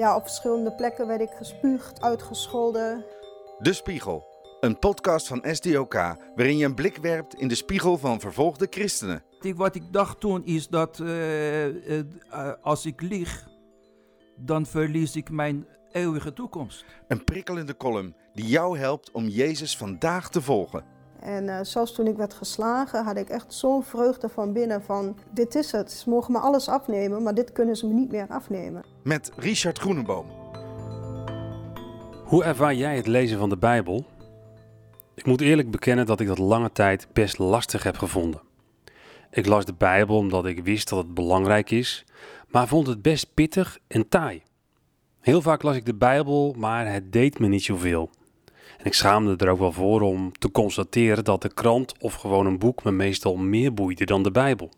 [0.00, 3.04] Ja, op verschillende plekken werd ik gespuugd, uitgescholden.
[3.58, 4.24] De Spiegel,
[4.60, 5.94] een podcast van SDOK
[6.34, 9.22] waarin je een blik werpt in de spiegel van vervolgde christenen.
[9.56, 13.48] Wat ik dacht toen is dat eh, eh, eh, als ik lieg,
[14.36, 16.84] dan verlies ik mijn eeuwige toekomst.
[17.08, 20.84] Een prikkelende column die jou helpt om Jezus vandaag te volgen.
[21.20, 25.16] En uh, zelfs toen ik werd geslagen, had ik echt zo'n vreugde van binnen van...
[25.30, 28.26] dit is het, ze mogen me alles afnemen, maar dit kunnen ze me niet meer
[28.28, 28.84] afnemen.
[29.02, 30.26] Met Richard Groeneboom.
[32.24, 34.04] Hoe ervaar jij het lezen van de Bijbel?
[35.14, 38.40] Ik moet eerlijk bekennen dat ik dat lange tijd best lastig heb gevonden.
[39.30, 42.04] Ik las de Bijbel omdat ik wist dat het belangrijk is,
[42.48, 44.42] maar vond het best pittig en taai.
[45.20, 48.10] Heel vaak las ik de Bijbel, maar het deed me niet zoveel.
[48.80, 52.46] En ik schaamde er ook wel voor om te constateren dat de krant of gewoon
[52.46, 54.70] een boek me meestal meer boeide dan de Bijbel.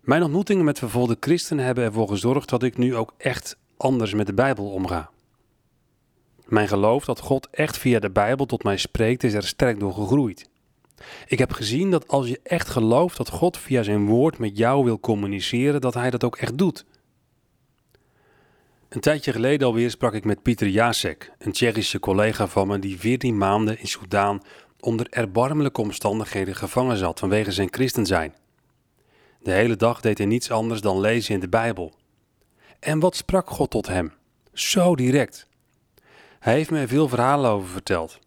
[0.00, 4.26] Mijn ontmoetingen met vervolgde christenen hebben ervoor gezorgd dat ik nu ook echt anders met
[4.26, 5.10] de Bijbel omga.
[6.46, 9.94] Mijn geloof dat God echt via de Bijbel tot mij spreekt is er sterk door
[9.94, 10.50] gegroeid.
[11.26, 14.84] Ik heb gezien dat als je echt gelooft dat God via zijn woord met jou
[14.84, 16.84] wil communiceren, dat hij dat ook echt doet.
[18.88, 22.98] Een tijdje geleden alweer sprak ik met Pieter Jacek, een Tsjechische collega van me die
[22.98, 24.42] 14 maanden in Soudaan
[24.80, 28.34] onder erbarmelijke omstandigheden gevangen zat vanwege zijn christen zijn.
[29.42, 31.94] De hele dag deed hij niets anders dan lezen in de Bijbel.
[32.80, 34.12] En wat sprak God tot hem?
[34.52, 35.46] Zo direct.
[36.38, 38.18] Hij heeft me veel verhalen over verteld.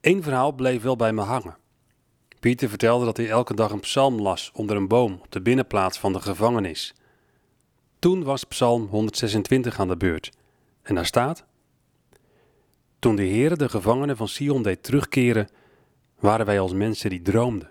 [0.00, 1.56] Eén verhaal bleef wel bij me hangen.
[2.40, 5.98] Pieter vertelde dat hij elke dag een psalm las onder een boom op de binnenplaats
[5.98, 6.94] van de gevangenis.
[8.04, 10.32] Toen was Psalm 126 aan de beurt.
[10.82, 11.44] En daar staat:
[12.98, 15.48] Toen de Heere de gevangenen van Sion deed terugkeren,
[16.18, 17.70] waren wij als mensen die droomden.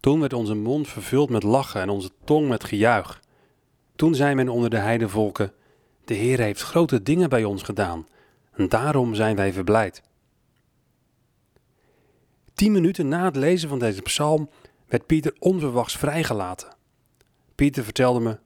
[0.00, 3.20] Toen werd onze mond vervuld met lachen en onze tong met gejuich.
[3.96, 5.52] Toen zei men onder de heidevolken:
[6.04, 8.06] De Heer heeft grote dingen bij ons gedaan,
[8.52, 10.02] en daarom zijn wij verblijd.
[12.54, 14.50] Tien minuten na het lezen van deze psalm
[14.86, 16.76] werd Pieter onverwachts vrijgelaten.
[17.54, 18.38] Pieter vertelde me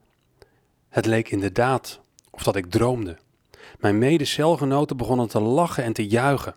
[0.89, 2.01] het leek inderdaad
[2.31, 3.19] of dat ik droomde.
[3.79, 6.55] Mijn medecelgenoten begonnen te lachen en te juichen.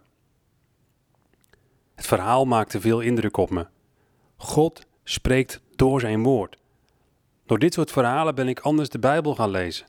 [1.95, 3.67] Het verhaal maakte veel indruk op me.
[4.37, 6.57] God spreekt door zijn woord.
[7.45, 9.85] Door dit soort verhalen ben ik anders de Bijbel gaan lezen.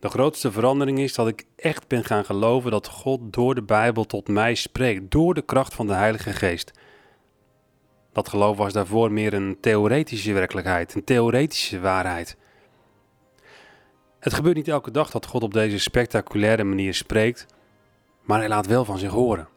[0.00, 4.04] De grootste verandering is dat ik echt ben gaan geloven dat God door de Bijbel
[4.04, 6.70] tot mij spreekt, door de kracht van de Heilige Geest.
[8.12, 12.36] Dat geloof was daarvoor meer een theoretische werkelijkheid, een theoretische waarheid.
[14.22, 17.46] Het gebeurt niet elke dag dat God op deze spectaculaire manier spreekt,
[18.20, 19.48] maar hij laat wel van zich horen.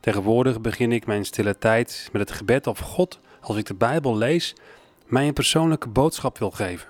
[0.00, 4.16] Tegenwoordig begin ik mijn stille tijd met het gebed of God, als ik de Bijbel
[4.16, 4.54] lees,
[5.06, 6.88] mij een persoonlijke boodschap wil geven.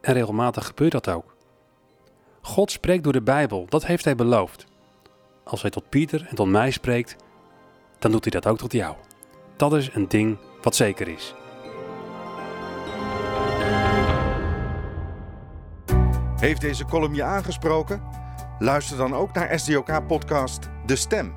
[0.00, 1.34] En regelmatig gebeurt dat ook.
[2.40, 4.66] God spreekt door de Bijbel, dat heeft hij beloofd.
[5.44, 7.16] Als hij tot Pieter en tot mij spreekt,
[7.98, 8.96] dan doet hij dat ook tot jou.
[9.56, 11.34] Dat is een ding wat zeker is.
[16.42, 18.02] Heeft deze column je aangesproken?
[18.58, 21.34] Luister dan ook naar SDOK-podcast De Stem.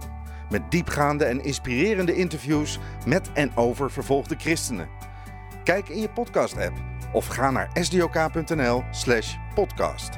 [0.50, 4.90] Met diepgaande en inspirerende interviews met en over vervolgde christenen.
[5.64, 6.76] Kijk in je podcast-app
[7.14, 10.10] of ga naar sdok.nl/podcast.